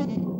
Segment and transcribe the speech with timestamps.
[0.00, 0.39] Mm-hmm.